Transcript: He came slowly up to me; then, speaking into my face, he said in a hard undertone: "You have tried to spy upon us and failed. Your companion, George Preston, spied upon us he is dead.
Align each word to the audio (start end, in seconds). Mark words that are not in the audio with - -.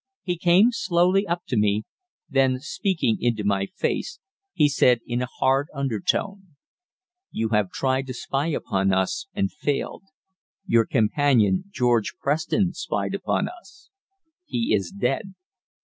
He 0.23 0.35
came 0.35 0.71
slowly 0.71 1.27
up 1.27 1.43
to 1.49 1.55
me; 1.55 1.83
then, 2.27 2.57
speaking 2.59 3.17
into 3.21 3.43
my 3.43 3.67
face, 3.67 4.17
he 4.51 4.67
said 4.67 4.99
in 5.05 5.21
a 5.21 5.27
hard 5.27 5.67
undertone: 5.75 6.55
"You 7.29 7.49
have 7.49 7.69
tried 7.69 8.07
to 8.07 8.15
spy 8.15 8.47
upon 8.47 8.91
us 8.91 9.27
and 9.35 9.51
failed. 9.53 10.01
Your 10.65 10.87
companion, 10.87 11.65
George 11.69 12.15
Preston, 12.19 12.73
spied 12.73 13.13
upon 13.13 13.47
us 13.47 13.91
he 14.47 14.73
is 14.73 14.89
dead. 14.89 15.35